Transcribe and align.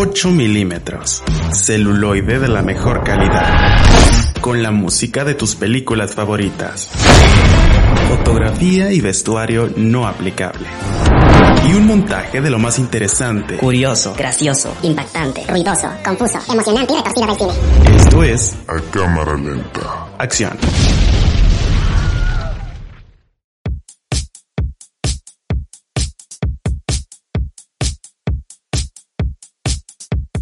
8 0.00 0.30
milímetros. 0.30 1.24
Celuloide 1.52 2.38
de 2.38 2.46
la 2.46 2.62
mejor 2.62 3.02
calidad. 3.02 3.82
Con 4.40 4.62
la 4.62 4.70
música 4.70 5.24
de 5.24 5.34
tus 5.34 5.56
películas 5.56 6.14
favoritas. 6.14 6.88
Fotografía 8.08 8.92
y 8.92 9.00
vestuario 9.00 9.68
no 9.74 10.06
aplicable. 10.06 10.68
Y 11.68 11.74
un 11.74 11.88
montaje 11.88 12.40
de 12.40 12.48
lo 12.48 12.60
más 12.60 12.78
interesante. 12.78 13.56
Curioso, 13.56 14.14
gracioso, 14.16 14.72
impactante, 14.82 15.44
ruidoso, 15.48 15.90
confuso, 16.04 16.38
emocionante 16.48 16.92
y 16.92 16.96
retorcido 16.98 17.26
del 17.26 17.36
cine. 17.36 17.96
Esto 17.96 18.22
es 18.22 18.56
A 18.68 18.80
cámara 18.92 19.34
lenta. 19.36 20.06
Acción. 20.16 20.56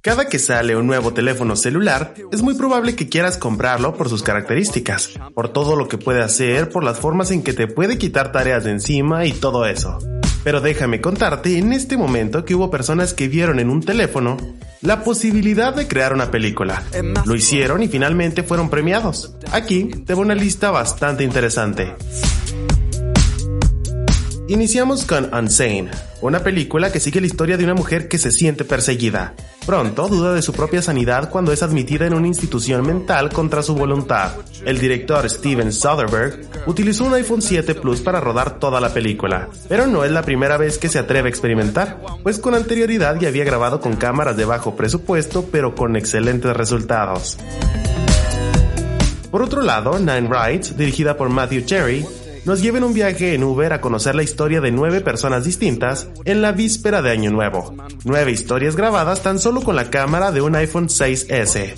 Cada 0.00 0.28
que 0.28 0.38
sale 0.38 0.76
un 0.76 0.86
nuevo 0.86 1.12
teléfono 1.12 1.56
celular, 1.56 2.14
es 2.30 2.40
muy 2.42 2.54
probable 2.54 2.94
que 2.94 3.08
quieras 3.08 3.36
comprarlo 3.36 3.94
por 3.94 4.08
sus 4.08 4.22
características, 4.22 5.10
por 5.34 5.48
todo 5.48 5.74
lo 5.74 5.88
que 5.88 5.98
puede 5.98 6.22
hacer, 6.22 6.68
por 6.68 6.84
las 6.84 6.98
formas 7.00 7.32
en 7.32 7.42
que 7.42 7.52
te 7.52 7.66
puede 7.66 7.98
quitar 7.98 8.30
tareas 8.30 8.62
de 8.64 8.70
encima 8.70 9.26
y 9.26 9.32
todo 9.32 9.66
eso. 9.66 9.98
Pero 10.44 10.60
déjame 10.60 11.00
contarte 11.00 11.58
en 11.58 11.72
este 11.72 11.96
momento 11.96 12.44
que 12.44 12.54
hubo 12.54 12.70
personas 12.70 13.12
que 13.12 13.26
vieron 13.26 13.58
en 13.58 13.70
un 13.70 13.82
teléfono 13.82 14.36
la 14.82 15.02
posibilidad 15.02 15.74
de 15.74 15.88
crear 15.88 16.12
una 16.12 16.30
película. 16.30 16.84
Lo 17.26 17.34
hicieron 17.34 17.82
y 17.82 17.88
finalmente 17.88 18.44
fueron 18.44 18.70
premiados. 18.70 19.34
Aquí 19.50 19.90
te 20.06 20.14
voy 20.14 20.24
una 20.24 20.36
lista 20.36 20.70
bastante 20.70 21.24
interesante. 21.24 21.94
Iniciamos 24.50 25.04
con 25.04 25.28
Unsane, 25.34 25.90
una 26.22 26.38
película 26.38 26.90
que 26.90 27.00
sigue 27.00 27.20
la 27.20 27.26
historia 27.26 27.58
de 27.58 27.64
una 27.64 27.74
mujer 27.74 28.08
que 28.08 28.16
se 28.16 28.32
siente 28.32 28.64
perseguida. 28.64 29.34
Pronto 29.66 30.08
duda 30.08 30.32
de 30.32 30.40
su 30.40 30.54
propia 30.54 30.80
sanidad 30.80 31.28
cuando 31.28 31.52
es 31.52 31.62
admitida 31.62 32.06
en 32.06 32.14
una 32.14 32.28
institución 32.28 32.86
mental 32.86 33.28
contra 33.28 33.62
su 33.62 33.74
voluntad. 33.74 34.32
El 34.64 34.78
director 34.78 35.28
Steven 35.28 35.70
Soderbergh 35.70 36.48
utilizó 36.66 37.04
un 37.04 37.12
iPhone 37.12 37.42
7 37.42 37.74
Plus 37.74 38.00
para 38.00 38.20
rodar 38.20 38.58
toda 38.58 38.80
la 38.80 38.94
película, 38.94 39.50
pero 39.68 39.86
no 39.86 40.02
es 40.02 40.12
la 40.12 40.22
primera 40.22 40.56
vez 40.56 40.78
que 40.78 40.88
se 40.88 40.98
atreve 40.98 41.28
a 41.28 41.30
experimentar, 41.30 42.00
pues 42.22 42.38
con 42.38 42.54
anterioridad 42.54 43.20
ya 43.20 43.28
había 43.28 43.44
grabado 43.44 43.80
con 43.80 43.96
cámaras 43.96 44.38
de 44.38 44.46
bajo 44.46 44.76
presupuesto 44.76 45.44
pero 45.52 45.74
con 45.74 45.94
excelentes 45.94 46.56
resultados. 46.56 47.36
Por 49.30 49.42
otro 49.42 49.60
lado, 49.60 49.98
Nine 49.98 50.30
Rides, 50.30 50.74
dirigida 50.74 51.18
por 51.18 51.28
Matthew 51.28 51.66
Cherry, 51.66 52.06
nos 52.48 52.62
lleva 52.62 52.78
en 52.78 52.84
un 52.84 52.94
viaje 52.94 53.34
en 53.34 53.44
Uber 53.44 53.74
a 53.74 53.82
conocer 53.82 54.14
la 54.14 54.22
historia 54.22 54.62
de 54.62 54.72
nueve 54.72 55.02
personas 55.02 55.44
distintas 55.44 56.08
en 56.24 56.40
la 56.40 56.52
víspera 56.52 57.02
de 57.02 57.10
Año 57.10 57.30
Nuevo. 57.30 57.74
Nueve 58.04 58.32
historias 58.32 58.74
grabadas 58.74 59.22
tan 59.22 59.38
solo 59.38 59.60
con 59.60 59.76
la 59.76 59.90
cámara 59.90 60.32
de 60.32 60.40
un 60.40 60.56
iPhone 60.56 60.88
6S. 60.88 61.74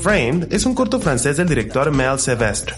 Framed 0.00 0.50
es 0.50 0.64
un 0.64 0.74
corto 0.74 0.98
francés 0.98 1.36
del 1.36 1.46
director 1.46 1.90
Mel 1.90 2.18
Sevestre. 2.18 2.74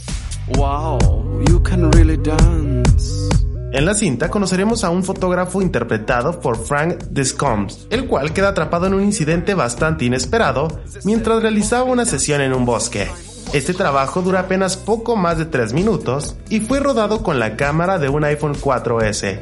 Wow, 0.57 1.45
you 1.49 1.63
can 1.63 1.93
really 1.93 2.17
dance. 2.17 3.29
En 3.73 3.85
la 3.85 3.95
cinta 3.95 4.29
conoceremos 4.29 4.83
a 4.83 4.91
un 4.91 5.05
fotógrafo 5.05 5.63
interpretado 5.63 6.41
por 6.41 6.59
Frank 6.59 7.05
Descombs, 7.11 7.87
el 7.91 8.09
cual 8.09 8.33
queda 8.33 8.49
atrapado 8.49 8.89
en 8.89 8.95
un 8.95 9.05
incidente 9.05 9.55
bastante 9.55 10.05
inesperado 10.07 10.81
mientras 11.05 11.41
realizaba 11.41 11.85
una 11.85 12.05
sesión 12.05 12.41
en 12.41 12.55
un 12.55 12.65
bosque. 12.65 13.09
Este 13.53 13.75
trabajo 13.75 14.23
dura 14.23 14.41
apenas 14.41 14.79
poco 14.79 15.15
más 15.15 15.37
de 15.37 15.45
3 15.45 15.75
minutos 15.75 16.37
y 16.49 16.61
fue 16.61 16.81
rodado 16.81 17.23
con 17.23 17.39
la 17.39 17.55
cámara 17.55 17.99
de 17.99 18.09
un 18.09 18.25
iPhone 18.25 18.55
4S. 18.55 19.41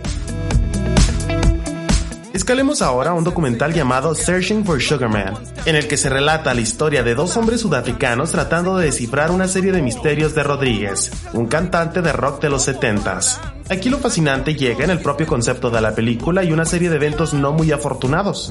Escalemos 2.32 2.82
ahora 2.82 3.12
un 3.12 3.22
documental 3.22 3.72
llamado 3.72 4.16
Searching 4.16 4.64
for 4.64 4.82
Sugar 4.82 5.08
Man, 5.08 5.34
en 5.64 5.76
el 5.76 5.86
que 5.86 5.96
se 5.96 6.08
relata 6.08 6.54
la 6.54 6.60
historia 6.60 7.04
de 7.04 7.14
dos 7.14 7.36
hombres 7.36 7.60
sudafricanos 7.60 8.32
tratando 8.32 8.76
de 8.76 8.86
descifrar 8.86 9.30
una 9.30 9.46
serie 9.46 9.70
de 9.70 9.82
misterios 9.82 10.34
de 10.34 10.42
Rodríguez, 10.42 11.12
un 11.32 11.46
cantante 11.46 12.02
de 12.02 12.12
rock 12.12 12.42
de 12.42 12.50
los 12.50 12.66
70s. 12.66 13.59
Aquí 13.70 13.88
lo 13.88 13.98
fascinante 13.98 14.56
llega 14.56 14.82
en 14.82 14.90
el 14.90 14.98
propio 14.98 15.28
concepto 15.28 15.70
de 15.70 15.80
la 15.80 15.94
película 15.94 16.42
y 16.42 16.52
una 16.52 16.64
serie 16.64 16.90
de 16.90 16.96
eventos 16.96 17.34
no 17.34 17.52
muy 17.52 17.70
afortunados. 17.70 18.48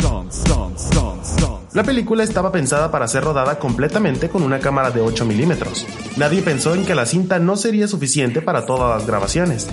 La 1.74 1.84
película 1.84 2.24
estaba 2.24 2.53
pensada 2.53 2.90
para 2.90 3.06
ser 3.09 3.25
rodada 3.25 3.59
completamente 3.59 4.29
con 4.29 4.44
una 4.44 4.59
cámara 4.59 4.91
de 4.91 5.02
8 5.02 5.25
milímetros. 5.25 5.85
Nadie 6.16 6.41
pensó 6.41 6.74
en 6.74 6.85
que 6.85 6.96
la 6.96 7.06
cinta 7.06 7.38
no 7.38 7.58
sería 7.58 7.90
suficiente 7.90 8.41
para 8.41 8.66
todas 8.66 8.97
las 8.97 9.06
grabaciones. 9.06 9.68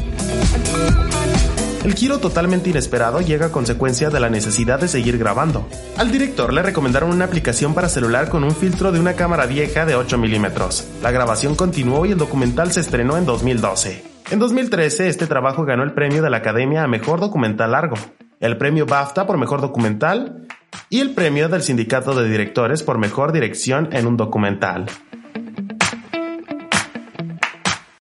El 1.85 1.95
giro 1.95 2.19
totalmente 2.19 2.71
inesperado 2.71 3.21
llega 3.21 3.47
a 3.47 3.53
consecuencia 3.53 4.11
de 4.11 4.19
la 4.19 4.29
necesidad 4.29 4.81
de 4.81 4.89
seguir 4.89 5.17
grabando. 5.17 5.69
Al 5.97 6.11
director 6.11 6.53
le 6.53 6.63
recomendaron 6.63 7.11
una 7.11 7.27
aplicación 7.27 7.73
para 7.73 7.89
celular 7.89 8.31
con 8.31 8.43
un 8.43 8.51
filtro 8.51 8.91
de 8.91 8.99
una 8.99 9.13
cámara 9.13 9.47
vieja 9.47 9.87
de 9.87 9.95
8 9.95 10.19
milímetros. 10.19 10.89
La 11.05 11.13
grabación 11.13 11.55
continuó 11.55 12.05
y 12.05 12.11
el 12.11 12.19
documental 12.19 12.73
se 12.73 12.81
estrenó 12.81 13.17
en 13.17 13.27
2012. 13.27 14.16
En 14.29 14.41
2013 14.41 15.07
este 15.07 15.29
trabajo 15.29 15.65
ganó 15.65 15.85
el 15.85 15.93
premio 15.93 16.21
de 16.21 16.31
la 16.31 16.39
Academia 16.39 16.83
a 16.83 16.89
Mejor 16.89 17.21
Documental 17.21 17.71
Largo, 17.71 17.95
el 18.41 18.57
premio 18.59 18.85
BAFTA 18.85 19.25
por 19.25 19.39
Mejor 19.39 19.61
Documental 19.61 20.49
y 20.91 20.99
el 20.99 21.15
premio 21.15 21.49
del 21.49 21.63
Sindicato 21.63 22.13
de 22.13 22.29
Directores 22.29 22.83
por 22.83 22.99
Mejor 22.99 23.31
Dirección 23.31 23.89
en 23.93 24.05
un 24.05 24.17
Documental. 24.17 24.87